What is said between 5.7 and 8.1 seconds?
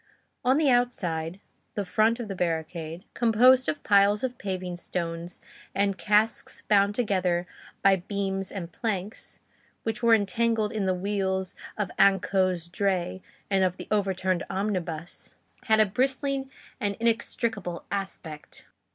and casks bound together by